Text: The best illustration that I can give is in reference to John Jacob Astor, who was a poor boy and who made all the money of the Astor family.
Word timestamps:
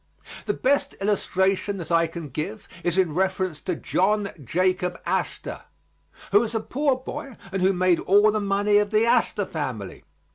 The 0.47 0.55
best 0.55 0.95
illustration 0.95 1.77
that 1.77 1.91
I 1.91 2.07
can 2.07 2.29
give 2.29 2.67
is 2.83 2.97
in 2.97 3.13
reference 3.13 3.61
to 3.61 3.75
John 3.75 4.31
Jacob 4.43 4.99
Astor, 5.05 5.61
who 6.31 6.39
was 6.39 6.55
a 6.55 6.59
poor 6.59 6.95
boy 6.95 7.37
and 7.51 7.61
who 7.61 7.71
made 7.71 7.99
all 7.99 8.31
the 8.31 8.39
money 8.41 8.77
of 8.79 8.89
the 8.89 9.05
Astor 9.05 9.45
family. 9.45 10.03